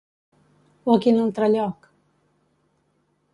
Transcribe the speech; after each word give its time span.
O 0.89 0.95
a 0.95 1.01
quin 1.03 1.19
altre 1.25 1.51
lloc? 1.57 1.91